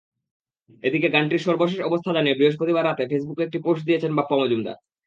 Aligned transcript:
এদিকে 0.83 1.07
গানটির 1.09 1.45
সর্বশেষ 1.47 1.79
অবস্থা 1.81 2.11
জানিয়ে 2.13 2.37
বৃহস্পতিবার 2.37 2.83
রাতে 2.85 3.03
ফেসবুকে 3.11 3.41
একটি 3.43 3.57
পোস্ট 3.65 3.81
দিয়েছেন 3.85 4.11
বাপ্পা 4.17 4.35
মজুমদার। 4.39 4.77